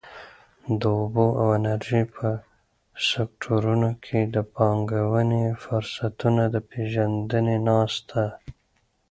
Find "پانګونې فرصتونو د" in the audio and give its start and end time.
4.55-6.55